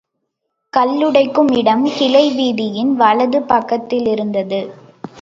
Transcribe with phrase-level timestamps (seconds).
[0.73, 4.61] கல்லுடைக்கும் இடம் கிளை வீதியின் வலது பக்கத்திலிருந்தது.